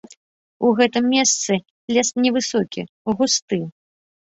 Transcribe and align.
У 0.67 0.71
гэтым 0.79 1.05
месцы 1.15 1.59
лес 1.95 2.09
не 2.25 2.33
высокі, 2.39 2.81
густы. 3.23 3.63